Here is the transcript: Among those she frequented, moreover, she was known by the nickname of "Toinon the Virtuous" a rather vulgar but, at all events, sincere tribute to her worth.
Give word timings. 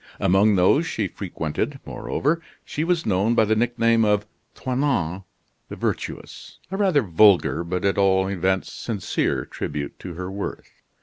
Among 0.19 0.55
those 0.55 0.87
she 0.87 1.07
frequented, 1.07 1.79
moreover, 1.85 2.41
she 2.65 2.83
was 2.83 3.05
known 3.05 3.35
by 3.35 3.45
the 3.45 3.55
nickname 3.55 4.03
of 4.03 4.25
"Toinon 4.55 5.25
the 5.69 5.75
Virtuous" 5.75 6.57
a 6.71 6.77
rather 6.77 7.03
vulgar 7.03 7.63
but, 7.63 7.85
at 7.85 7.99
all 7.99 8.27
events, 8.27 8.73
sincere 8.73 9.45
tribute 9.45 9.99
to 9.99 10.15
her 10.15 10.31
worth. 10.31 10.71